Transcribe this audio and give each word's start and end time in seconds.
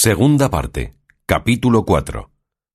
Segunda 0.00 0.48
parte. 0.48 0.94
Capítulo 1.26 1.84
4. 1.84 2.30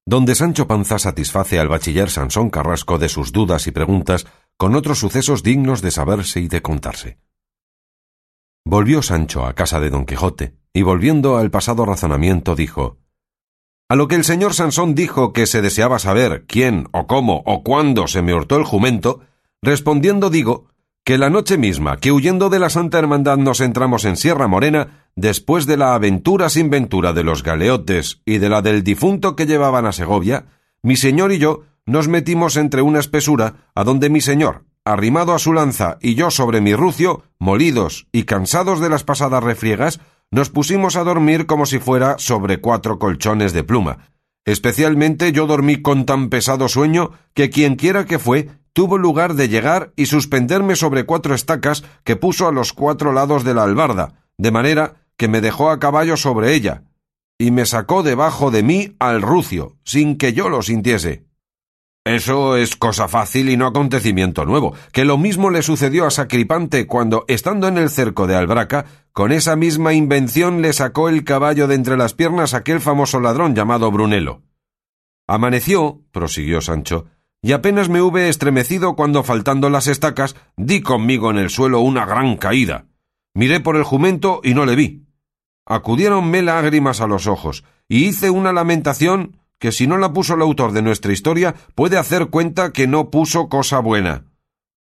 Donde 0.06 0.36
Sancho 0.36 0.68
Panza 0.68 1.00
satisface 1.00 1.58
al 1.58 1.70
bachiller 1.70 2.10
Sansón 2.10 2.50
Carrasco 2.50 2.98
de 2.98 3.08
sus 3.08 3.32
dudas 3.32 3.66
y 3.66 3.72
preguntas 3.72 4.28
con 4.58 4.76
otros 4.76 5.00
sucesos 5.00 5.42
dignos 5.42 5.82
de 5.82 5.92
saberse 5.92 6.42
y 6.42 6.50
de 6.50 6.62
contarse. 6.62 7.20
Volvió 8.66 9.02
Sancho 9.02 9.46
a 9.46 9.54
casa 9.54 9.80
de 9.80 9.90
don 9.90 10.06
Quijote, 10.06 10.58
y 10.74 10.82
volviendo 10.82 11.38
al 11.38 11.50
pasado 11.50 11.86
razonamiento 11.86 12.58
dijo 12.58 12.98
A 13.88 13.96
lo 13.96 14.10
que 14.10 14.16
el 14.16 14.26
señor 14.26 14.54
Sansón 14.54 14.94
dijo 14.94 15.32
que 15.32 15.48
se 15.48 15.62
deseaba 15.62 16.00
saber 16.00 16.44
quién 16.46 16.90
o 16.92 17.08
cómo 17.08 17.42
o 17.46 17.64
cuándo 17.64 18.08
se 18.08 18.22
me 18.22 18.34
hurtó 18.34 18.58
el 18.58 18.66
jumento, 18.66 19.22
respondiendo 19.62 20.30
digo 20.30 20.73
que 21.04 21.18
la 21.18 21.30
noche 21.30 21.58
misma 21.58 21.98
que 21.98 22.12
huyendo 22.12 22.50
de 22.50 22.60
la 22.60 22.70
Santa 22.70 22.98
Hermandad 22.98 23.38
nos 23.38 23.60
entramos 23.60 24.06
en 24.06 24.16
Sierra 24.16 24.48
Morena, 24.48 25.10
después 25.16 25.66
de 25.66 25.78
la 25.78 25.96
aventura 25.96 26.50
sin 26.50 26.70
ventura 26.70 27.12
de 27.14 27.24
los 27.24 27.44
galeotes 27.44 28.22
y 28.26 28.38
de 28.38 28.50
la 28.50 28.62
del 28.62 28.84
difunto 28.84 29.36
que 29.36 29.46
llevaban 29.46 29.86
a 29.86 29.92
Segovia, 29.92 30.46
mi 30.82 30.96
señor 30.96 31.32
y 31.34 31.40
yo 31.40 31.64
nos 31.86 32.08
metimos 32.08 32.56
entre 32.56 32.82
una 32.82 33.00
espesura, 33.00 33.70
a 33.76 33.84
donde 33.84 34.10
mi 34.10 34.22
señor, 34.22 34.64
arrimado 34.86 35.34
a 35.34 35.40
su 35.40 35.52
lanza 35.52 35.98
y 36.02 36.16
yo 36.16 36.32
sobre 36.32 36.62
mi 36.62 36.74
rucio, 36.74 37.24
molidos 37.38 38.08
y 38.14 38.24
cansados 38.24 38.80
de 38.80 38.90
las 38.90 39.04
pasadas 39.04 39.44
refriegas, 39.44 40.00
nos 40.32 40.50
pusimos 40.50 40.96
a 40.96 41.04
dormir 41.04 41.46
como 41.46 41.66
si 41.66 41.80
fuera 41.80 42.18
sobre 42.18 42.62
cuatro 42.62 42.98
colchones 42.98 43.52
de 43.52 43.64
pluma. 43.66 44.10
Especialmente 44.46 45.32
yo 45.32 45.48
dormí 45.48 45.82
con 45.82 46.06
tan 46.06 46.30
pesado 46.30 46.70
sueño 46.70 47.12
que 47.34 47.50
quienquiera 47.50 48.06
que 48.06 48.20
fue 48.20 48.50
tuvo 48.74 48.98
lugar 48.98 49.36
de 49.36 49.48
llegar 49.48 49.94
y 49.96 50.08
suspenderme 50.08 50.76
sobre 50.76 51.06
cuatro 51.06 51.34
estacas 51.36 51.84
que 52.04 52.16
puso 52.16 52.48
a 52.48 52.52
los 52.52 52.74
cuatro 52.74 53.14
lados 53.14 53.44
de 53.44 53.54
la 53.54 53.64
albarda, 53.64 54.26
de 54.38 54.52
manera 54.52 55.06
que 55.16 55.28
me 55.28 55.42
dejó 55.42 55.70
a 55.70 55.80
caballo 55.80 56.18
sobre 56.18 56.54
ella, 56.54 56.84
y 57.38 57.52
me 57.52 57.66
sacó 57.66 58.04
debajo 58.04 58.52
de 58.52 58.64
mí 58.64 58.96
al 59.00 59.22
rucio, 59.22 59.78
sin 59.84 60.18
que 60.18 60.34
yo 60.34 60.50
lo 60.50 60.62
sintiese. 60.62 61.26
Eso 62.06 62.58
es 62.58 62.76
cosa 62.76 63.08
fácil 63.08 63.50
y 63.50 63.56
no 63.56 63.66
acontecimiento 63.66 64.46
nuevo, 64.46 64.74
que 64.92 65.06
lo 65.06 65.18
mismo 65.18 65.50
le 65.50 65.62
sucedió 65.62 66.06
a 66.06 66.12
Sacripante 66.12 66.86
cuando, 66.86 67.24
estando 67.30 67.70
en 67.70 67.78
el 67.78 67.90
cerco 67.90 68.28
de 68.28 68.36
Albraca, 68.36 68.86
con 69.14 69.32
esa 69.32 69.56
misma 69.56 69.94
invención 69.94 70.62
le 70.62 70.74
sacó 70.74 71.08
el 71.08 71.24
caballo 71.24 71.68
de 71.68 71.76
entre 71.76 71.96
las 71.96 72.14
piernas 72.14 72.54
aquel 72.54 72.82
famoso 72.82 73.22
ladrón 73.22 73.56
llamado 73.56 73.90
Brunelo. 73.90 74.42
Amaneció, 75.28 76.02
prosiguió 76.12 76.60
Sancho, 76.60 77.06
y 77.44 77.52
apenas 77.52 77.90
me 77.90 78.02
hube 78.02 78.30
estremecido 78.30 78.96
cuando, 78.96 79.22
faltando 79.22 79.70
las 79.70 79.88
estacas, 79.88 80.36
di 80.56 80.82
conmigo 80.82 81.30
en 81.30 81.38
el 81.38 81.50
suelo 81.50 81.82
una 81.82 82.06
gran 82.06 82.38
caída. 82.38 82.86
Miré 83.36 83.60
por 83.60 83.76
el 83.76 83.84
jumento 83.84 84.40
y 84.44 84.54
no 84.54 84.66
le 84.66 84.78
vi. 84.78 85.06
Acudiéronme 85.66 86.42
lágrimas 86.42 87.02
a 87.02 87.08
los 87.08 87.28
ojos, 87.28 87.66
y 87.90 88.06
hice 88.06 88.30
una 88.30 88.54
lamentación 88.54 89.38
que 89.60 89.74
si 89.74 89.88
no 89.88 89.98
la 89.98 90.14
puso 90.14 90.36
el 90.36 90.42
autor 90.42 90.72
de 90.72 90.82
nuestra 90.82 91.12
historia 91.12 91.54
puede 91.76 91.98
hacer 91.98 92.28
cuenta 92.28 92.72
que 92.72 92.88
no 92.88 93.12
puso 93.12 93.50
cosa 93.50 93.80
buena. 93.80 94.24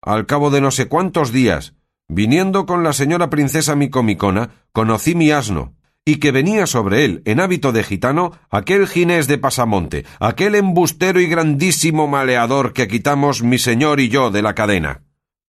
Al 0.02 0.26
cabo 0.26 0.50
de 0.50 0.60
no 0.60 0.72
sé 0.72 0.88
cuántos 0.88 1.30
días, 1.30 1.74
viniendo 2.08 2.66
con 2.66 2.82
la 2.82 2.92
señora 2.92 3.30
princesa 3.30 3.76
Micomicona, 3.76 4.50
conocí 4.72 5.14
mi 5.14 5.30
asno, 5.30 5.74
y 6.08 6.20
que 6.20 6.32
venía 6.32 6.66
sobre 6.66 7.04
él, 7.04 7.20
en 7.26 7.38
hábito 7.38 7.70
de 7.70 7.84
gitano, 7.84 8.32
aquel 8.48 8.88
ginés 8.88 9.26
de 9.26 9.36
pasamonte, 9.36 10.06
aquel 10.20 10.54
embustero 10.54 11.20
y 11.20 11.26
grandísimo 11.26 12.06
maleador 12.08 12.72
que 12.72 12.88
quitamos 12.88 13.42
mi 13.42 13.58
señor 13.58 14.00
y 14.00 14.08
yo 14.08 14.30
de 14.30 14.40
la 14.40 14.54
cadena. 14.54 15.02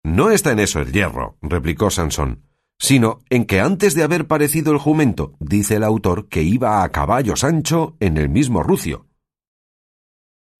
No 0.03 0.31
está 0.31 0.53
en 0.53 0.61
eso 0.61 0.81
el 0.81 0.91
hierro, 0.91 1.37
replicó 1.43 1.91
Sansón, 1.91 2.47
sino 2.79 3.19
en 3.29 3.45
que 3.45 3.61
antes 3.61 3.95
de 3.95 4.05
haber 4.05 4.27
parecido 4.27 4.73
el 4.73 4.79
jumento, 4.79 5.35
dice 5.39 5.75
el 5.75 5.85
autor 5.85 6.31
que 6.31 6.43
iba 6.43 6.83
a 6.83 6.89
caballo 6.93 7.37
Sancho 7.37 7.99
en 8.01 8.17
el 8.17 8.31
mismo 8.31 8.63
rucio. 8.63 9.07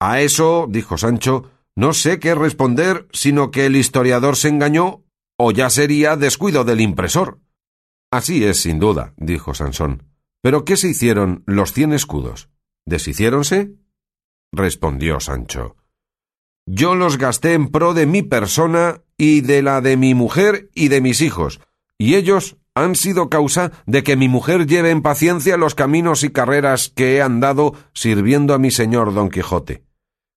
A 0.01 0.21
eso, 0.21 0.67
dijo 0.69 0.99
Sancho, 0.99 1.51
no 1.77 1.95
sé 1.95 2.19
qué 2.19 2.35
responder, 2.35 3.09
sino 3.15 3.51
que 3.51 3.65
el 3.65 3.75
historiador 3.75 4.37
se 4.37 4.49
engañó, 4.49 5.05
o 5.39 5.51
ya 5.51 5.71
sería 5.71 6.17
descuido 6.17 6.65
del 6.65 6.83
impresor. 6.83 7.39
Así 8.11 8.45
es, 8.45 8.61
sin 8.61 8.79
duda, 8.79 9.13
dijo 9.17 9.55
Sansón. 9.55 10.05
¿Pero 10.43 10.65
qué 10.65 10.77
se 10.77 10.89
hicieron 10.89 11.43
los 11.47 11.73
cien 11.73 11.93
escudos? 11.93 12.49
¿Deshiciéronse? 12.87 13.73
respondió 14.53 15.21
Sancho. 15.21 15.77
Yo 16.67 16.95
los 16.95 17.19
gasté 17.19 17.55
en 17.55 17.69
pro 17.69 17.95
de 17.95 18.07
mi 18.07 18.23
persona 18.23 19.03
y 19.17 19.41
de 19.43 19.63
la 19.63 19.81
de 19.81 19.97
mi 19.97 20.15
mujer 20.15 20.71
y 20.75 20.89
de 20.89 21.01
mis 21.01 21.21
hijos, 21.21 21.61
y 21.99 22.15
ellos 22.15 22.57
han 22.75 22.95
sido 22.95 23.29
causa 23.29 23.73
de 23.87 24.03
que 24.03 24.17
mi 24.17 24.29
mujer 24.29 24.67
lleve 24.67 24.91
en 24.91 25.03
paciencia 25.03 25.57
los 25.57 25.75
caminos 25.75 26.23
y 26.25 26.31
carreras 26.31 26.93
que 26.95 27.17
he 27.17 27.23
andado 27.23 27.75
sirviendo 27.93 28.55
a 28.55 28.59
mi 28.59 28.71
señor 28.71 29.13
don 29.15 29.31
Quijote. 29.31 29.83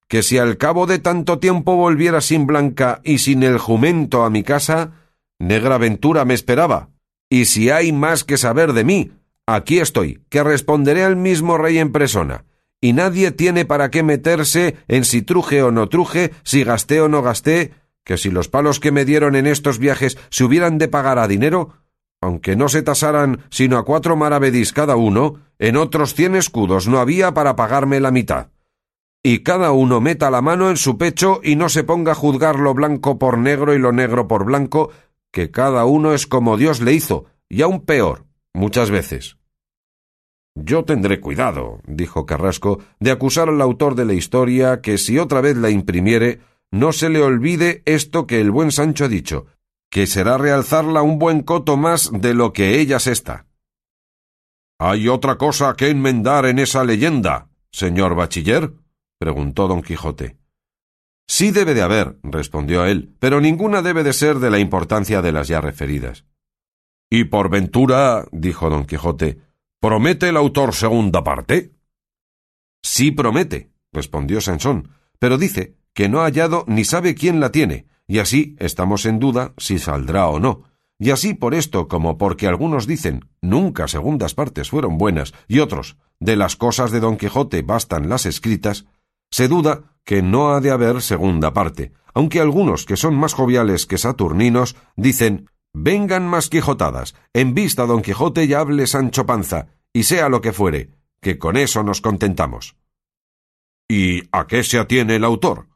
Que 0.08 0.24
si 0.24 0.38
al 0.38 0.58
cabo 0.58 0.88
de 0.88 1.00
tanto 1.00 1.40
tiempo 1.40 1.76
volviera 1.76 2.20
sin 2.20 2.48
Blanca 2.48 3.00
y 3.04 3.20
sin 3.20 3.44
el 3.44 3.58
jumento 3.60 4.24
a 4.24 4.30
mi 4.30 4.44
casa, 4.44 4.92
negra 5.38 5.78
ventura 5.78 6.26
me 6.26 6.34
esperaba, 6.34 6.91
y 7.32 7.46
si 7.46 7.70
hay 7.70 7.94
más 7.94 8.26
que 8.26 8.38
saber 8.38 8.74
de 8.74 8.84
mí, 8.84 9.14
aquí 9.48 9.80
estoy, 9.80 10.22
que 10.28 10.44
responderé 10.44 11.06
al 11.06 11.16
mismo 11.16 11.58
rey 11.58 11.80
en 11.80 11.94
persona, 11.94 12.44
y 12.82 12.92
nadie 12.92 13.32
tiene 13.32 13.64
para 13.64 13.90
qué 13.90 14.04
meterse 14.04 14.76
en 14.90 15.06
si 15.06 15.22
truje 15.22 15.64
o 15.64 15.72
no 15.72 15.88
truje, 15.88 16.32
si 16.44 16.66
gasté 16.66 17.00
o 17.00 17.08
no 17.08 17.22
gasté, 17.22 17.72
que 18.04 18.18
si 18.18 18.30
los 18.32 18.50
palos 18.50 18.82
que 18.82 18.92
me 18.92 19.06
dieron 19.06 19.38
en 19.38 19.48
estos 19.48 19.80
viajes 19.80 20.18
se 20.30 20.44
hubieran 20.44 20.78
de 20.78 20.90
pagar 20.90 21.20
a 21.20 21.30
dinero, 21.30 21.70
aunque 22.20 22.58
no 22.58 22.68
se 22.68 22.82
tasaran 22.84 23.46
sino 23.50 23.78
a 23.78 23.86
cuatro 23.86 24.18
maravedís 24.18 24.74
cada 24.74 24.98
uno, 24.98 25.40
en 25.58 25.78
otros 25.78 26.14
cien 26.14 26.36
escudos 26.36 26.90
no 26.90 27.00
había 27.00 27.34
para 27.34 27.56
pagarme 27.56 28.02
la 28.02 28.12
mitad. 28.12 28.50
Y 29.24 29.40
cada 29.40 29.72
uno 29.72 30.02
meta 30.02 30.30
la 30.32 30.42
mano 30.42 30.70
en 30.70 30.76
su 30.76 30.98
pecho 30.98 31.40
y 31.44 31.56
no 31.56 31.70
se 31.70 31.86
ponga 31.86 32.12
a 32.12 32.16
juzgar 32.16 32.60
lo 32.60 32.74
blanco 32.74 33.18
por 33.18 33.38
negro 33.38 33.74
y 33.74 33.80
lo 33.80 33.94
negro 33.94 34.28
por 34.28 34.44
blanco, 34.44 34.92
que 35.32 35.52
cada 35.52 35.86
uno 35.86 36.14
es 36.14 36.28
como 36.28 36.58
Dios 36.58 36.82
le 36.82 36.94
hizo, 36.94 37.26
y 37.50 37.62
aún 37.62 37.86
peor, 37.86 38.26
muchas 38.54 38.90
veces. 38.90 39.38
Yo 40.56 40.84
tendré 40.84 41.22
cuidado, 41.22 41.80
dijo 41.88 42.26
Carrasco, 42.26 42.80
de 43.00 43.12
acusar 43.12 43.50
al 43.50 43.62
autor 43.62 43.96
de 43.96 44.06
la 44.06 44.14
historia 44.14 44.82
que 44.82 44.98
si 44.98 45.18
otra 45.18 45.40
vez 45.42 45.56
la 45.56 45.70
imprimiere, 45.70 46.42
no 46.72 46.92
se 46.92 47.10
le 47.10 47.22
olvide 47.22 47.82
esto 47.86 48.28
que 48.28 48.42
el 48.42 48.52
buen 48.52 48.72
Sancho 48.72 49.06
ha 49.06 49.08
dicho, 49.08 49.48
que 49.90 50.08
será 50.08 50.38
realzarla 50.38 51.02
un 51.02 51.20
buen 51.20 51.42
coto 51.44 51.78
más 51.78 52.12
de 52.14 52.34
lo 52.34 52.54
que 52.54 52.80
ella 52.80 52.98
está. 52.98 53.46
¿Hay 54.80 55.08
otra 55.08 55.38
cosa 55.38 55.76
que 55.76 55.90
enmendar 55.90 56.46
en 56.46 56.60
esa 56.60 56.84
leyenda, 56.84 57.50
señor 57.72 58.16
bachiller? 58.16 58.74
preguntó 59.20 59.68
don 59.68 59.82
Quijote. 59.82 60.41
Sí 61.28 61.52
debe 61.52 61.74
de 61.74 61.82
haber, 61.82 62.18
respondió 62.24 62.86
él, 62.86 63.16
pero 63.20 63.42
ninguna 63.42 63.82
debe 63.82 64.04
de 64.04 64.14
ser 64.14 64.40
de 64.40 64.50
la 64.50 64.60
importancia 64.60 65.22
de 65.22 65.32
las 65.32 65.48
ya 65.48 65.62
referidas. 65.62 66.26
Y 67.10 67.26
por 67.26 67.50
ventura, 67.50 68.26
dijo 68.32 68.70
don 68.70 68.86
Quijote, 68.86 69.40
¿promete 69.80 70.30
el 70.30 70.38
autor 70.38 70.74
segunda 70.74 71.24
parte? 71.24 71.74
Sí 72.84 73.12
promete, 73.12 73.72
respondió 73.92 74.42
Sansón, 74.42 74.90
pero 75.20 75.38
dice 75.38 75.78
que 75.94 76.10
no 76.10 76.22
ha 76.22 76.26
hallado 76.26 76.64
ni 76.68 76.86
sabe 76.86 77.16
quién 77.16 77.40
la 77.40 77.52
tiene, 77.52 77.88
y 78.08 78.20
así 78.20 78.56
estamos 78.60 79.06
en 79.06 79.20
duda 79.20 79.54
si 79.58 79.80
saldrá 79.80 80.28
o 80.28 80.40
no. 80.40 80.64
Y 81.00 81.10
así 81.10 81.34
por 81.34 81.56
esto 81.56 81.88
como 81.88 82.18
porque 82.18 82.48
algunos 82.48 82.86
dicen 82.86 83.26
nunca 83.42 83.88
segundas 83.88 84.36
partes 84.36 84.70
fueron 84.70 84.98
buenas 84.98 85.34
y 85.48 85.60
otros 85.60 85.98
de 86.20 86.36
las 86.36 86.56
cosas 86.56 86.92
de 86.92 87.00
don 87.00 87.18
Quijote 87.18 87.64
bastan 87.64 88.08
las 88.08 88.28
escritas, 88.28 88.86
se 89.32 89.48
duda 89.48 89.91
que 90.06 90.22
no 90.22 90.54
ha 90.54 90.62
de 90.62 90.72
haber 90.72 91.02
segunda 91.02 91.54
parte, 91.54 91.92
aunque 92.14 92.40
algunos 92.40 92.86
que 92.86 92.98
son 92.98 93.16
más 93.16 93.34
joviales 93.34 93.86
que 93.86 93.98
saturninos 93.98 94.76
dicen 94.96 95.50
vengan 95.74 96.28
más 96.28 96.50
quijotadas, 96.50 97.16
en 97.34 97.54
vista 97.54 97.86
don 97.86 98.02
Quijote 98.02 98.46
y 98.46 98.54
hable 98.54 98.88
Sancho 98.88 99.26
Panza, 99.26 99.68
y 99.94 100.04
sea 100.04 100.30
lo 100.30 100.42
que 100.42 100.54
fuere, 100.54 100.90
que 101.22 101.38
con 101.38 101.58
eso 101.58 101.84
nos 101.84 102.02
contentamos. 102.02 102.76
¿Y 103.90 104.24
a 104.32 104.48
qué 104.48 104.64
se 104.64 104.80
atiene 104.80 105.16
el 105.16 105.24
autor? 105.24 105.68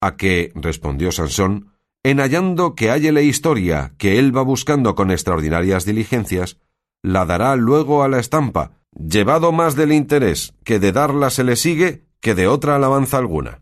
A 0.00 0.16
que, 0.16 0.52
respondió 0.54 1.12
Sansón, 1.12 1.72
en 2.02 2.18
hallando 2.18 2.74
que 2.74 2.86
la 3.12 3.22
historia 3.22 3.94
que 3.96 4.18
él 4.18 4.36
va 4.36 4.42
buscando 4.42 4.94
con 4.94 5.10
extraordinarias 5.10 5.86
diligencias, 5.86 6.58
la 7.02 7.24
dará 7.24 7.56
luego 7.56 8.02
a 8.02 8.08
la 8.08 8.18
estampa, 8.18 8.72
llevado 8.94 9.52
más 9.52 9.74
del 9.74 9.92
interés 9.92 10.54
que 10.64 10.78
de 10.78 10.92
darla 10.92 11.30
se 11.30 11.44
le 11.44 11.56
sigue 11.56 12.04
que 12.24 12.34
de 12.34 12.48
otra 12.48 12.76
alabanza 12.76 13.18
alguna. 13.18 13.60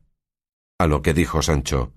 A 0.78 0.86
lo 0.86 1.02
que 1.02 1.14
dijo 1.14 1.42
Sancho 1.42 1.92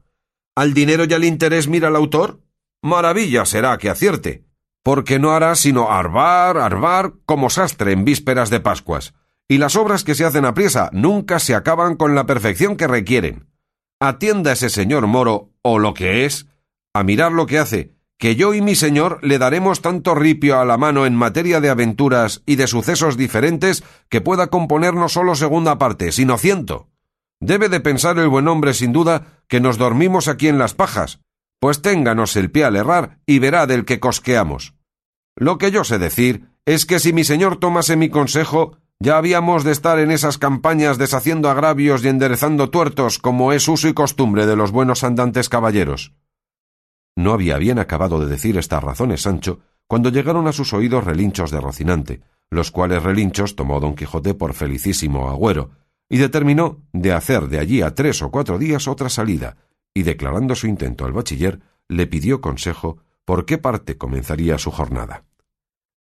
¿Al 0.55 0.73
dinero 0.73 1.05
y 1.07 1.13
al 1.13 1.23
interés 1.23 1.67
mira 1.67 1.89
el 1.89 1.95
autor? 1.95 2.41
Maravilla 2.81 3.45
será 3.45 3.77
que 3.77 3.87
acierte, 3.87 4.45
porque 4.83 5.19
no 5.19 5.31
hará 5.31 5.53
sino 5.53 5.91
arbar, 5.91 6.57
arbar 6.57 7.13
como 7.27 7.51
sastre 7.51 7.91
en 7.91 8.03
vísperas 8.03 8.49
de 8.49 8.61
Pascuas, 8.61 9.13
y 9.47 9.59
las 9.59 9.75
obras 9.75 10.03
que 10.03 10.15
se 10.15 10.25
hacen 10.25 10.43
a 10.43 10.55
priesa 10.55 10.89
nunca 10.91 11.37
se 11.37 11.53
acaban 11.53 11.95
con 11.97 12.15
la 12.15 12.25
perfección 12.25 12.77
que 12.77 12.87
requieren. 12.87 13.47
Atienda 13.99 14.53
ese 14.53 14.69
señor 14.69 15.05
moro, 15.05 15.51
o 15.61 15.77
lo 15.77 15.93
que 15.93 16.25
es, 16.25 16.47
a 16.95 17.03
mirar 17.03 17.31
lo 17.31 17.45
que 17.45 17.59
hace, 17.59 17.94
que 18.17 18.35
yo 18.35 18.53
y 18.53 18.61
mi 18.61 18.75
señor 18.75 19.19
le 19.21 19.37
daremos 19.37 19.81
tanto 19.81 20.15
ripio 20.15 20.59
a 20.59 20.65
la 20.65 20.77
mano 20.77 21.05
en 21.05 21.15
materia 21.15 21.59
de 21.59 21.69
aventuras 21.69 22.41
y 22.45 22.55
de 22.55 22.67
sucesos 22.67 23.17
diferentes 23.17 23.83
que 24.09 24.21
pueda 24.21 24.47
componer 24.47 24.93
no 24.93 25.09
solo 25.09 25.35
segunda 25.35 25.77
parte, 25.77 26.11
sino 26.11 26.37
ciento. 26.37 26.87
Debe 27.41 27.67
de 27.67 27.81
pensar 27.81 28.17
el 28.17 28.29
buen 28.29 28.47
hombre 28.47 28.73
sin 28.73 28.93
duda 28.93 29.43
que 29.47 29.59
nos 29.59 29.77
dormimos 29.77 30.27
aquí 30.27 30.47
en 30.47 30.57
las 30.57 30.73
pajas, 30.73 31.19
pues 31.59 31.81
ténganos 31.81 32.35
el 32.37 32.51
pie 32.51 32.63
al 32.63 32.77
errar 32.77 33.19
y 33.25 33.39
verá 33.39 33.67
del 33.67 33.85
que 33.85 33.99
cosqueamos. 33.99 34.73
Lo 35.35 35.57
que 35.57 35.71
yo 35.71 35.83
sé 35.83 35.99
decir 35.99 36.47
es 36.65 36.85
que 36.85 36.99
si 36.99 37.11
mi 37.11 37.25
señor 37.25 37.57
tomase 37.57 37.97
mi 37.97 38.09
consejo, 38.09 38.77
ya 38.99 39.17
habíamos 39.17 39.65
de 39.65 39.71
estar 39.71 39.99
en 39.99 40.09
esas 40.09 40.37
campañas 40.37 40.97
deshaciendo 40.97 41.49
agravios 41.49 42.03
y 42.03 42.07
enderezando 42.07 42.69
tuertos, 42.69 43.19
como 43.19 43.51
es 43.51 43.67
uso 43.67 43.89
y 43.89 43.93
costumbre 43.93 44.45
de 44.45 44.55
los 44.55 44.71
buenos 44.71 45.03
andantes 45.03 45.49
caballeros. 45.49 46.13
No 47.15 47.31
había 47.31 47.57
bien 47.57 47.79
acabado 47.79 48.19
de 48.19 48.27
decir 48.27 48.57
estas 48.57 48.83
razones 48.83 49.21
Sancho 49.21 49.59
cuando 49.87 50.09
llegaron 50.09 50.47
a 50.47 50.51
sus 50.51 50.73
oídos 50.73 51.03
relinchos 51.03 51.51
de 51.51 51.61
Rocinante, 51.61 52.21
los 52.49 52.71
cuales 52.71 53.03
relinchos 53.03 53.55
tomó 53.55 53.79
don 53.79 53.95
Quijote 53.95 54.33
por 54.33 54.53
felicísimo 54.53 55.29
agüero, 55.29 55.71
y 56.09 56.17
determinó 56.17 56.81
de 56.93 57.13
hacer 57.13 57.47
de 57.47 57.59
allí 57.59 57.81
a 57.81 57.95
tres 57.95 58.21
o 58.21 58.31
cuatro 58.31 58.57
días 58.57 58.87
otra 58.87 59.09
salida, 59.09 59.57
y 59.93 60.03
declarando 60.03 60.55
su 60.55 60.67
intento 60.67 61.05
al 61.05 61.13
bachiller, 61.13 61.61
le 61.87 62.07
pidió 62.07 62.41
consejo 62.41 62.97
por 63.25 63.45
qué 63.45 63.57
parte 63.57 63.97
comenzaría 63.97 64.57
su 64.57 64.71
jornada. 64.71 65.23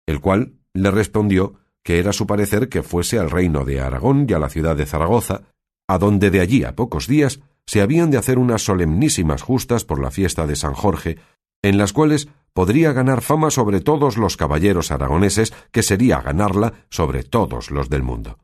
El 0.06 0.20
cual 0.20 0.54
le 0.72 0.90
respondió 0.90 1.54
que 1.82 1.98
era 1.98 2.12
su 2.12 2.26
parecer 2.26 2.68
que 2.68 2.82
fuese 2.82 3.18
al 3.18 3.30
reino 3.30 3.64
de 3.64 3.80
Aragón 3.80 4.26
y 4.28 4.32
a 4.32 4.38
la 4.38 4.48
ciudad 4.48 4.76
de 4.76 4.86
Zaragoza, 4.86 5.42
a 5.88 5.98
donde 5.98 6.30
de 6.30 6.40
allí 6.40 6.64
a 6.64 6.74
pocos 6.74 7.06
días 7.06 7.40
se 7.66 7.80
habían 7.80 8.10
de 8.10 8.18
hacer 8.18 8.38
unas 8.38 8.62
solemnísimas 8.62 9.42
justas 9.42 9.84
por 9.84 10.00
la 10.00 10.10
fiesta 10.10 10.46
de 10.46 10.56
San 10.56 10.74
Jorge, 10.74 11.18
en 11.62 11.78
las 11.78 11.92
cuales 11.92 12.28
podría 12.52 12.92
ganar 12.92 13.22
fama 13.22 13.50
sobre 13.50 13.80
todos 13.80 14.16
los 14.16 14.36
caballeros 14.36 14.90
aragoneses, 14.90 15.54
que 15.70 15.82
sería 15.82 16.20
ganarla 16.20 16.72
sobre 16.90 17.22
todos 17.22 17.70
los 17.70 17.88
del 17.88 18.02
mundo. 18.02 18.38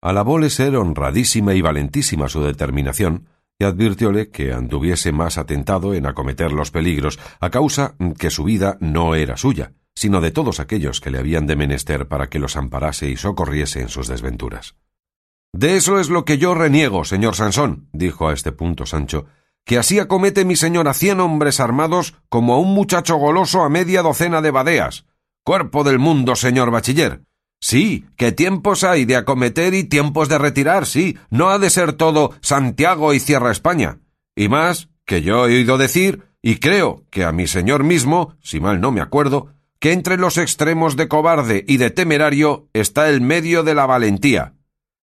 Alabóle 0.00 0.50
ser 0.50 0.76
honradísima 0.76 1.54
y 1.54 1.60
valentísima 1.60 2.28
su 2.28 2.42
determinación, 2.42 3.28
y 3.58 3.64
advirtióle 3.64 4.30
que 4.30 4.52
anduviese 4.52 5.12
más 5.12 5.38
atentado 5.38 5.94
en 5.94 6.06
acometer 6.06 6.52
los 6.52 6.70
peligros, 6.70 7.18
a 7.40 7.50
causa 7.50 7.94
que 8.18 8.30
su 8.30 8.44
vida 8.44 8.76
no 8.80 9.14
era 9.14 9.36
suya, 9.36 9.72
sino 9.94 10.20
de 10.20 10.30
todos 10.30 10.58
aquellos 10.58 11.00
que 11.00 11.10
le 11.10 11.18
habían 11.18 11.46
de 11.46 11.56
menester 11.56 12.08
para 12.08 12.28
que 12.28 12.38
los 12.38 12.56
amparase 12.56 13.08
y 13.08 13.16
socorriese 13.16 13.80
en 13.80 13.88
sus 13.88 14.08
desventuras. 14.08 14.74
De 15.52 15.76
eso 15.76 16.00
es 16.00 16.08
lo 16.08 16.24
que 16.24 16.38
yo 16.38 16.54
reniego, 16.54 17.04
señor 17.04 17.36
Sansón, 17.36 17.88
dijo 17.92 18.28
a 18.28 18.32
este 18.32 18.52
punto 18.52 18.86
Sancho, 18.86 19.26
que 19.64 19.78
así 19.78 19.98
acomete 19.98 20.44
mi 20.44 20.56
señor 20.56 20.88
a 20.88 20.94
cien 20.94 21.20
hombres 21.20 21.60
armados 21.60 22.14
como 22.28 22.54
a 22.54 22.58
un 22.58 22.72
muchacho 22.72 23.16
goloso 23.16 23.62
a 23.62 23.68
media 23.68 24.02
docena 24.02 24.40
de 24.40 24.50
badeas. 24.50 25.04
Cuerpo 25.44 25.84
del 25.84 25.98
mundo, 25.98 26.36
señor 26.36 26.70
bachiller. 26.70 27.22
Sí, 27.60 28.06
que 28.16 28.32
tiempos 28.32 28.82
hay 28.82 29.04
de 29.04 29.16
acometer 29.16 29.74
y 29.74 29.84
tiempos 29.84 30.28
de 30.28 30.38
retirar, 30.38 30.86
sí, 30.86 31.18
no 31.30 31.50
ha 31.50 31.58
de 31.58 31.70
ser 31.70 31.92
todo 31.92 32.32
Santiago 32.40 33.12
y 33.14 33.20
Cierra 33.20 33.52
España. 33.52 33.98
Y 34.34 34.48
más, 34.48 34.88
que 35.04 35.22
yo 35.22 35.46
he 35.46 35.56
oído 35.56 35.78
decir, 35.78 36.24
y 36.40 36.56
creo 36.56 37.04
que 37.10 37.24
a 37.24 37.30
mi 37.30 37.46
señor 37.46 37.84
mismo, 37.84 38.36
si 38.42 38.58
mal 38.58 38.80
no 38.80 38.90
me 38.90 39.00
acuerdo, 39.00 39.52
que 39.78 39.92
entre 39.92 40.16
los 40.16 40.38
extremos 40.38 40.96
de 40.96 41.08
cobarde 41.08 41.64
y 41.68 41.76
de 41.76 41.90
temerario 41.90 42.68
está 42.72 43.08
el 43.10 43.20
medio 43.20 43.62
de 43.62 43.74
la 43.74 43.86
valentía. 43.86 44.54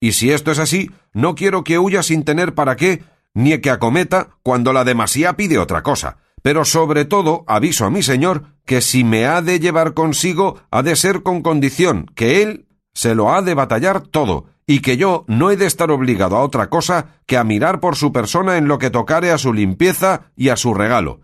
Y 0.04 0.12
si 0.12 0.32
esto 0.32 0.52
es 0.52 0.60
así, 0.60 0.92
no 1.14 1.34
quiero 1.34 1.64
que 1.64 1.80
huya 1.80 2.04
sin 2.04 2.26
tener 2.26 2.54
para 2.54 2.76
qué, 2.76 3.06
ni 3.34 3.58
que 3.60 3.70
acometa 3.70 4.32
cuando 4.44 4.74
la 4.74 4.84
demasía 4.84 5.38
pide 5.38 5.58
otra 5.58 5.82
cosa. 5.82 6.18
Pero 6.42 6.66
sobre 6.66 7.06
todo 7.06 7.46
aviso 7.48 7.86
a 7.86 7.90
mi 7.90 8.04
señor 8.04 8.44
que 8.66 8.82
si 8.82 9.06
me 9.06 9.28
ha 9.28 9.42
de 9.42 9.62
llevar 9.62 9.94
consigo, 9.94 10.60
ha 10.72 10.84
de 10.84 10.98
ser 10.98 11.24
con 11.24 11.42
condición 11.42 12.12
que 12.16 12.44
él 12.44 12.66
se 12.94 13.16
lo 13.16 13.32
ha 13.32 13.42
de 13.44 13.54
batallar 13.54 14.02
todo, 14.02 14.48
y 14.68 14.82
que 14.82 14.98
yo 14.98 15.24
no 15.30 15.52
he 15.52 15.56
de 15.56 15.68
estar 15.68 15.90
obligado 15.90 16.36
a 16.36 16.44
otra 16.44 16.70
cosa 16.70 17.22
que 17.26 17.38
a 17.38 17.46
mirar 17.46 17.80
por 17.80 17.96
su 17.96 18.12
persona 18.12 18.58
en 18.58 18.68
lo 18.68 18.80
que 18.80 18.90
tocare 18.90 19.32
a 19.32 19.38
su 19.38 19.54
limpieza 19.54 20.34
y 20.36 20.50
a 20.50 20.58
su 20.58 20.74
regalo. 20.74 21.22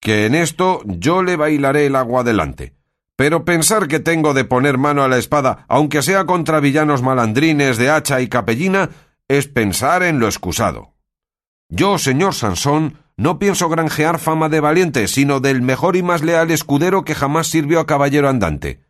Que 0.00 0.24
en 0.24 0.34
esto 0.34 0.80
yo 0.86 1.22
le 1.22 1.36
bailaré 1.36 1.84
el 1.84 1.94
agua 1.94 2.24
delante. 2.24 2.72
Pero 3.16 3.44
pensar 3.44 3.86
que 3.86 4.00
tengo 4.00 4.34
de 4.34 4.44
poner 4.44 4.76
mano 4.78 5.02
a 5.02 5.08
la 5.08 5.18
espada, 5.18 5.64
aunque 5.68 6.02
sea 6.02 6.26
contra 6.26 6.60
villanos 6.60 7.02
malandrines 7.02 7.76
de 7.76 7.90
hacha 7.90 8.20
y 8.20 8.28
capellina, 8.28 8.90
es 9.28 9.46
pensar 9.46 10.02
en 10.02 10.18
lo 10.18 10.26
excusado. 10.26 10.94
Yo, 11.68 11.98
señor 11.98 12.34
Sansón, 12.34 12.98
no 13.16 13.38
pienso 13.38 13.68
granjear 13.68 14.18
fama 14.18 14.48
de 14.48 14.60
valiente, 14.60 15.06
sino 15.06 15.40
del 15.40 15.62
mejor 15.62 15.96
y 15.96 16.02
más 16.02 16.22
leal 16.22 16.50
escudero 16.50 17.04
que 17.04 17.14
jamás 17.14 17.46
sirvió 17.46 17.80
a 17.80 17.86
caballero 17.86 18.28
andante. 18.28 18.80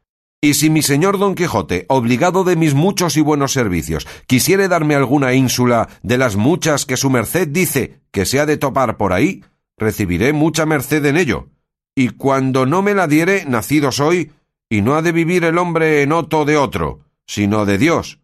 Y 0.41 0.55
si 0.55 0.69
mi 0.71 0.83
señor 0.83 1.19
Don 1.19 1.35
Quijote, 1.35 1.87
obligado 1.89 2.45
de 2.45 2.57
mis 2.57 2.75
muchos 2.75 3.17
y 3.17 3.21
buenos 3.21 3.53
servicios, 3.53 4.07
quisiere 4.27 4.69
darme 4.69 4.95
alguna 4.95 5.35
ínsula 5.35 5.89
de 6.03 6.19
las 6.19 6.37
muchas 6.37 6.85
que 6.85 6.97
su 6.97 7.11
merced 7.11 7.49
dice 7.49 8.01
que 8.11 8.27
se 8.27 8.41
ha 8.41 8.47
de 8.47 8.57
topar 8.57 8.97
por 8.97 9.13
ahí, 9.13 9.43
recibiré 9.79 10.33
mucha 10.33 10.67
merced 10.67 11.05
en 11.07 11.17
ello, 11.17 11.49
y 11.95 12.11
cuando 12.11 12.67
no 12.67 12.83
me 12.83 12.95
la 12.95 13.07
diere, 13.07 13.45
nacido 13.47 13.93
soy, 13.93 14.33
y 14.69 14.83
no 14.83 14.95
ha 14.95 15.03
de 15.03 15.13
vivir 15.13 15.45
el 15.45 15.59
hombre 15.59 16.03
en 16.03 16.13
oto 16.13 16.45
de 16.45 16.57
otro, 16.57 17.01
sino 17.27 17.65
de 17.65 17.79
Dios. 17.79 18.21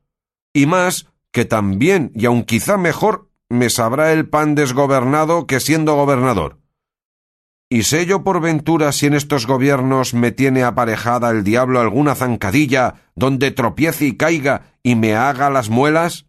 Y 0.53 0.67
más, 0.67 1.07
que 1.33 1.45
también, 1.45 2.11
y 2.15 2.27
aun 2.27 2.43
quizá 2.43 2.77
mejor, 2.77 3.29
me 3.49 3.71
sabrá 3.71 4.13
el 4.13 4.29
pan 4.29 4.55
desgobernado 4.55 5.47
que 5.47 5.61
siendo 5.61 5.95
gobernador. 5.95 6.59
¿Y 7.69 7.85
sé 7.85 8.05
yo 8.05 8.25
por 8.25 8.41
ventura 8.41 8.91
si 8.91 9.07
en 9.07 9.15
estos 9.15 9.47
gobiernos 9.47 10.13
me 10.13 10.33
tiene 10.33 10.65
aparejada 10.65 11.31
el 11.31 11.45
diablo 11.45 11.79
alguna 11.81 12.17
zancadilla 12.17 12.95
donde 13.15 13.53
tropiece 13.53 14.07
y 14.07 14.17
caiga 14.17 14.75
y 14.83 14.97
me 14.97 15.15
haga 15.15 15.51
las 15.51 15.71
muelas? 15.71 16.27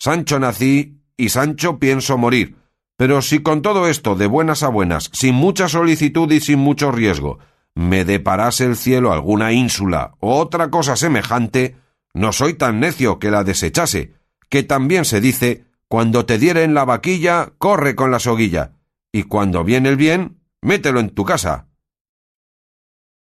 Sancho 0.00 0.40
nací 0.40 1.00
y 1.16 1.28
Sancho 1.28 1.78
pienso 1.78 2.18
morir, 2.18 2.56
pero 2.96 3.22
si 3.22 3.40
con 3.42 3.62
todo 3.62 3.88
esto, 3.88 4.14
de 4.14 4.26
buenas 4.26 4.62
a 4.62 4.68
buenas, 4.68 5.10
sin 5.12 5.34
mucha 5.34 5.68
solicitud 5.68 6.30
y 6.32 6.40
sin 6.40 6.58
mucho 6.58 6.90
riesgo, 6.92 7.38
me 7.74 8.04
deparase 8.04 8.64
el 8.64 8.76
cielo 8.76 9.12
alguna 9.12 9.52
ínsula 9.52 10.14
o 10.20 10.36
otra 10.38 10.70
cosa 10.70 10.96
semejante, 10.96 11.76
no 12.14 12.32
soy 12.32 12.54
tan 12.54 12.80
necio 12.80 13.18
que 13.18 13.30
la 13.30 13.44
desechase, 13.44 14.14
que 14.48 14.62
también 14.62 15.04
se 15.04 15.20
dice, 15.20 15.66
cuando 15.88 16.24
te 16.24 16.38
dieren 16.38 16.72
la 16.72 16.84
vaquilla, 16.84 17.52
corre 17.58 17.94
con 17.94 18.10
la 18.10 18.18
soguilla, 18.18 18.72
y 19.12 19.24
cuando 19.24 19.62
viene 19.62 19.90
el 19.90 19.96
bien, 19.96 20.40
mételo 20.62 21.00
en 21.00 21.10
tu 21.10 21.24
casa. 21.24 21.68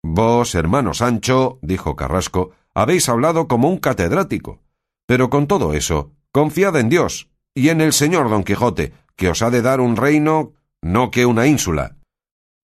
Vos, 0.01 0.55
hermano 0.55 0.93
Sancho, 0.93 1.59
dijo 1.61 1.95
Carrasco, 1.95 2.51
habéis 2.73 3.09
hablado 3.09 3.47
como 3.47 3.69
un 3.69 3.77
catedrático. 3.77 4.61
Pero 5.05 5.29
con 5.29 5.47
todo 5.47 5.73
eso, 5.73 6.13
confiad 6.31 6.77
en 6.77 6.89
Dios 6.89 7.29
y 7.53 7.69
en 7.69 7.81
el 7.81 7.93
señor 7.93 8.29
Don 8.29 8.43
Quijote, 8.43 8.93
que 9.19 9.29
os 9.29 9.41
ha 9.41 9.51
de 9.51 9.61
dar 9.61 9.81
un 9.81 9.97
reino, 9.97 10.53
no 10.81 11.11
que 11.11 11.25
una 11.25 11.45
ínsula. 11.45 11.97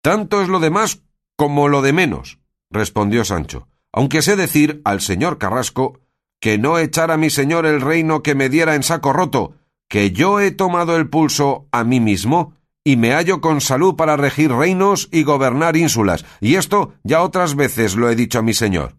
Tanto 0.04 0.44
es 0.44 0.48
lo 0.48 0.60
de 0.60 0.70
más 0.70 1.02
como 1.36 1.68
lo 1.68 1.82
de 1.82 1.92
menos, 1.92 2.40
respondió 2.70 3.26
Sancho, 3.26 3.68
aunque 3.92 4.22
sé 4.22 4.36
decir 4.36 4.80
al 4.86 5.02
señor 5.02 5.40
Carrasco 5.40 6.00
que 6.40 6.60
no 6.60 6.78
echara 6.78 7.18
mi 7.18 7.32
señor 7.32 7.66
el 7.66 7.82
reino 7.82 8.22
que 8.22 8.36
me 8.36 8.50
diera 8.50 8.76
en 8.76 8.84
saco 8.84 9.12
roto, 9.12 9.56
que 9.90 10.12
yo 10.12 10.40
he 10.40 10.52
tomado 10.52 10.96
el 10.96 11.10
pulso 11.10 11.68
a 11.72 11.84
mí 11.84 12.00
mismo 12.00 12.54
y 12.84 12.96
me 12.96 13.14
hallo 13.14 13.42
con 13.42 13.60
salud 13.60 13.96
para 13.96 14.16
regir 14.16 14.52
reinos 14.52 15.10
y 15.12 15.24
gobernar 15.24 15.76
ínsulas, 15.76 16.26
y 16.40 16.56
esto 16.56 16.94
ya 17.04 17.24
otras 17.24 17.56
veces 17.56 17.96
lo 17.96 18.08
he 18.12 18.16
dicho 18.16 18.38
a 18.38 18.44
mi 18.44 18.54
señor. 18.54 18.98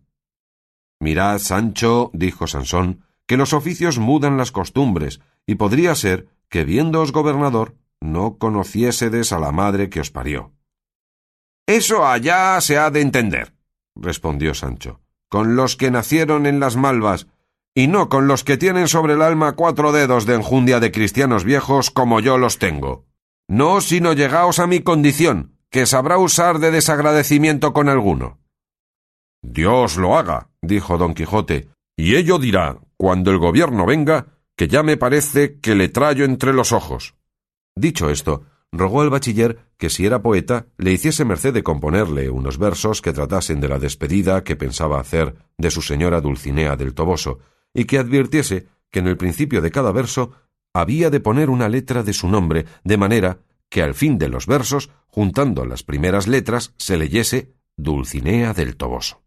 Mirad, 0.99 1.39
Sancho, 1.39 2.11
dijo 2.13 2.49
Sansón, 2.49 3.05
que 3.29 3.37
los 3.37 3.53
oficios 3.53 4.01
mudan 4.01 4.37
las 4.37 4.51
costumbres, 4.51 5.21
y 5.47 5.55
podría 5.55 5.95
ser 5.95 6.27
que 6.51 6.65
viéndoos 6.65 7.13
gobernador 7.13 7.77
no 8.01 8.39
conociésedes 8.39 9.33
a 9.33 9.39
la 9.39 9.53
madre 9.53 9.91
que 9.91 10.01
os 10.01 10.11
parió. 10.11 10.53
Eso 11.67 12.07
allá 12.07 12.61
se 12.61 12.79
ha 12.79 12.91
de 12.91 13.01
entender, 13.01 13.55
respondió 13.97 14.55
Sancho, 14.55 15.01
con 15.29 15.57
los 15.57 15.77
que 15.77 15.91
nacieron 15.91 16.47
en 16.47 16.61
las 16.61 16.77
malvas, 16.77 17.27
y 17.75 17.89
no 17.89 18.09
con 18.09 18.27
los 18.29 18.45
que 18.45 18.57
tienen 18.57 18.89
sobre 18.89 19.15
el 19.15 19.23
alma 19.23 19.53
cuatro 19.53 19.93
dedos 19.93 20.27
de 20.27 20.35
enjundia 20.35 20.81
de 20.81 20.93
cristianos 20.93 21.45
viejos 21.45 21.91
como 21.91 22.21
yo 22.21 22.39
los 22.39 22.59
tengo. 22.59 23.05
No, 23.49 23.81
sino 23.81 24.13
llegaos 24.13 24.59
a 24.59 24.67
mi 24.67 24.81
condición, 24.81 25.57
que 25.71 25.87
sabrá 25.87 26.19
usar 26.19 26.59
de 26.59 26.71
desagradecimiento 26.71 27.73
con 27.73 27.89
alguno. 27.89 28.39
Dios 29.43 29.97
lo 29.97 30.17
haga, 30.17 30.49
dijo 30.63 30.99
don 30.99 31.15
Quijote, 31.15 31.69
y 31.97 32.17
ello 32.17 32.39
dirá, 32.39 32.79
cuando 32.97 33.31
el 33.31 33.39
gobierno 33.39 33.87
venga, 33.87 34.36
que 34.57 34.69
ya 34.69 34.83
me 34.83 34.97
parece 34.97 35.59
que 35.61 35.75
le 35.75 35.89
trayo 35.89 36.25
entre 36.25 36.53
los 36.53 36.73
ojos. 36.73 37.15
Dicho 37.75 38.11
esto, 38.11 38.45
rogó 38.73 39.03
al 39.03 39.11
bachiller 39.11 39.59
que 39.77 39.91
si 39.91 40.07
era 40.07 40.23
poeta 40.23 40.67
le 40.79 40.93
hiciese 40.93 41.25
merced 41.25 41.53
de 41.53 41.63
componerle 41.63 42.31
unos 42.31 42.59
versos 42.59 43.03
que 43.03 43.13
tratasen 43.13 43.61
de 43.61 43.69
la 43.69 43.79
despedida 43.79 44.43
que 44.45 44.57
pensaba 44.57 44.99
hacer 44.99 45.37
de 45.59 45.71
su 45.71 45.83
señora 45.83 46.21
Dulcinea 46.21 46.77
del 46.77 46.95
Toboso, 46.95 47.39
y 47.75 47.85
que 47.85 47.99
advirtiese 47.99 48.67
que 48.91 49.01
en 49.01 49.09
el 49.09 49.19
principio 49.19 49.61
de 49.61 49.71
cada 49.71 49.93
verso 49.93 50.33
había 50.73 51.11
de 51.11 51.21
poner 51.21 51.51
una 51.51 51.69
letra 51.69 52.03
de 52.03 52.15
su 52.15 52.29
nombre, 52.29 52.65
de 52.85 52.97
manera 52.97 53.41
que 53.69 53.83
al 53.83 53.95
fin 53.95 54.19
de 54.19 54.29
los 54.29 54.47
versos, 54.47 54.91
juntando 55.09 55.67
las 55.67 55.83
primeras 55.83 56.27
letras, 56.27 56.73
se 56.79 56.97
leyese 56.97 57.53
Dulcinea 57.77 58.55
del 58.55 58.77
Toboso. 58.77 59.26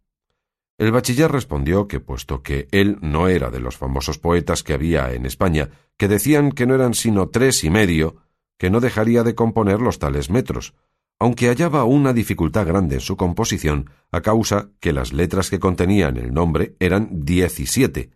El 0.80 0.94
bachiller 0.94 1.30
respondió 1.30 1.90
que, 1.90 2.00
puesto 2.00 2.42
que 2.42 2.70
él 2.72 3.00
no 3.02 3.28
era 3.28 3.50
de 3.50 3.60
los 3.60 3.76
famosos 3.76 4.18
poetas 4.18 4.64
que 4.64 4.74
había 4.74 5.12
en 5.12 5.26
España, 5.26 5.72
que 5.98 6.08
decían 6.08 6.54
que 6.54 6.66
no 6.66 6.74
eran 6.74 6.94
sino 6.94 7.28
tres 7.28 7.66
y 7.66 7.70
medio, 7.70 8.16
que 8.58 8.70
no 8.70 8.80
dejaría 8.80 9.24
de 9.24 9.36
componer 9.36 9.82
los 9.82 10.00
tales 10.00 10.30
metros, 10.30 10.74
aunque 11.20 11.50
hallaba 11.50 11.84
una 11.84 12.14
dificultad 12.14 12.66
grande 12.66 12.96
en 12.96 13.02
su 13.02 13.18
composición 13.18 13.90
a 14.14 14.22
causa 14.22 14.70
que 14.80 14.94
las 14.94 15.12
letras 15.12 15.50
que 15.50 15.60
contenían 15.60 16.16
el 16.16 16.34
nombre 16.34 16.78
eran 16.80 17.26
diecisiete, 17.26 18.12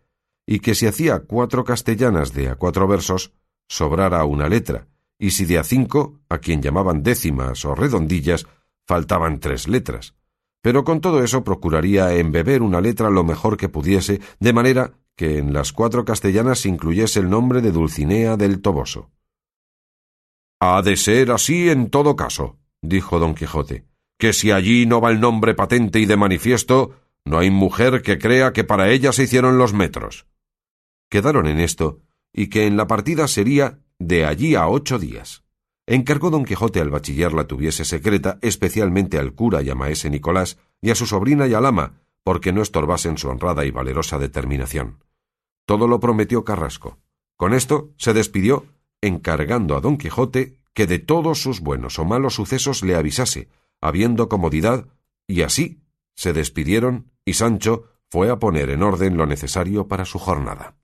y 0.47 0.59
que 0.59 0.73
si 0.73 0.87
hacía 0.87 1.19
cuatro 1.19 1.65
castellanas 1.65 2.33
de 2.33 2.47
a 2.47 2.55
cuatro 2.55 2.87
versos, 2.87 3.33
sobrara 3.67 4.23
una 4.23 4.47
letra, 4.47 4.87
y 5.19 5.31
si 5.31 5.43
de 5.43 5.59
a 5.59 5.65
cinco, 5.65 6.21
a 6.29 6.37
quien 6.37 6.61
llamaban 6.61 7.03
décimas 7.03 7.65
o 7.65 7.75
redondillas, 7.75 8.47
faltaban 8.87 9.41
tres 9.41 9.67
letras. 9.67 10.15
Pero 10.63 10.85
con 10.85 11.01
todo 11.01 11.21
eso 11.21 11.43
procuraría 11.43 12.13
embeber 12.13 12.61
una 12.61 12.79
letra 12.79 13.09
lo 13.09 13.25
mejor 13.25 13.57
que 13.57 13.67
pudiese, 13.67 14.21
de 14.39 14.53
manera 14.53 14.93
que 15.17 15.37
en 15.37 15.51
las 15.51 15.73
cuatro 15.73 16.05
castellanas 16.05 16.65
incluyese 16.65 17.19
el 17.19 17.29
nombre 17.29 17.59
de 17.61 17.73
Dulcinea 17.73 18.37
del 18.37 18.61
Toboso. 18.61 19.11
Ha 20.61 20.81
de 20.81 20.95
ser 20.95 21.31
así 21.31 21.69
en 21.69 21.89
todo 21.89 22.15
caso, 22.15 22.57
dijo 22.81 23.19
don 23.19 23.35
Quijote, 23.35 23.83
que 24.17 24.31
si 24.31 24.51
allí 24.51 24.85
no 24.85 25.01
va 25.01 25.11
el 25.11 25.19
nombre 25.19 25.53
patente 25.53 25.99
y 25.99 26.05
de 26.05 26.15
manifiesto, 26.15 26.95
no 27.25 27.39
hay 27.39 27.51
mujer 27.51 28.01
que 28.01 28.17
crea 28.17 28.53
que 28.53 28.63
para 28.63 28.89
ella 28.89 29.11
se 29.11 29.23
hicieron 29.23 29.57
los 29.57 29.73
metros. 29.73 30.27
Quedaron 31.09 31.45
en 31.47 31.59
esto, 31.59 31.99
y 32.31 32.47
que 32.47 32.67
en 32.67 32.77
la 32.77 32.87
partida 32.87 33.27
sería 33.27 33.79
de 33.99 34.25
allí 34.25 34.55
a 34.55 34.69
ocho 34.69 34.97
días. 34.97 35.42
Encargó 35.85 36.29
don 36.29 36.45
Quijote 36.45 36.79
al 36.79 36.89
bachiller 36.89 37.33
la 37.33 37.45
tuviese 37.45 37.83
secreta, 37.83 38.39
especialmente 38.41 39.17
al 39.17 39.33
cura 39.33 39.61
y 39.61 39.69
a 39.69 39.75
maese 39.75 40.09
Nicolás, 40.09 40.57
y 40.81 40.91
a 40.91 40.95
su 40.95 41.05
sobrina 41.05 41.45
y 41.47 41.53
al 41.53 41.65
ama, 41.65 42.01
porque 42.23 42.53
no 42.53 42.61
estorbasen 42.61 43.17
su 43.17 43.27
honrada 43.27 43.65
y 43.65 43.71
valerosa 43.71 44.17
determinación. 44.17 45.03
Todo 45.65 45.87
lo 45.87 45.99
prometió 45.99 46.45
Carrasco. 46.45 46.99
Con 47.35 47.53
esto 47.53 47.91
se 47.97 48.13
despidió, 48.13 48.65
encargando 49.01 49.75
a 49.75 49.81
don 49.81 49.97
Quijote 49.97 50.59
que 50.73 50.87
de 50.87 50.99
todos 50.99 51.41
sus 51.41 51.59
buenos 51.59 51.99
o 51.99 52.05
malos 52.05 52.35
sucesos 52.35 52.83
le 52.83 52.95
avisase, 52.95 53.49
habiendo 53.81 54.29
comodidad, 54.29 54.87
y 55.27 55.41
así 55.41 55.83
se 56.15 56.31
despidieron, 56.31 57.11
y 57.25 57.33
Sancho 57.33 57.89
fue 58.09 58.29
a 58.29 58.39
poner 58.39 58.69
en 58.69 58.83
orden 58.83 59.17
lo 59.17 59.25
necesario 59.25 59.87
para 59.87 60.05
su 60.05 60.19
jornada. 60.19 60.77